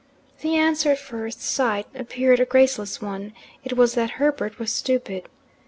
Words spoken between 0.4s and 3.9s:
answer at first sight appeared a graceless one it